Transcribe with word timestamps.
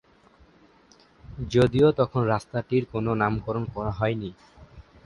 যদিও 1.49 1.87
তখন 1.91 2.21
রাস্তাটির 2.25 2.83
কোন 2.85 3.05
নামকরণ 3.13 3.63
করা 3.73 3.91
হয়নি। 3.91 4.29